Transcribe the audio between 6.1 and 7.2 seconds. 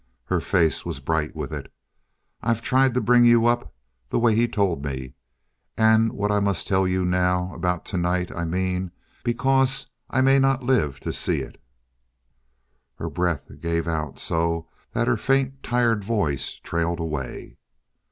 what I must tell you